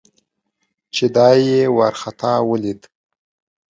چې 0.95 1.05
دای 1.15 1.37
یې 1.51 1.61
ورخطا 1.77 2.33
ولید. 2.49 2.81